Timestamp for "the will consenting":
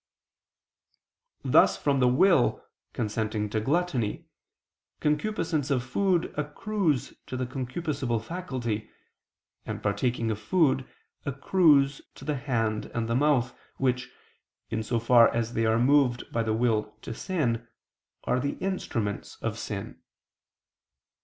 1.99-3.51